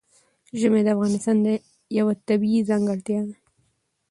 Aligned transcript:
ژمی 0.59 0.81
د 0.83 0.87
افغانستان 0.95 1.37
یوه 1.97 2.13
طبیعي 2.27 2.61
ځانګړتیا 2.69 3.21
ده. 3.27 3.35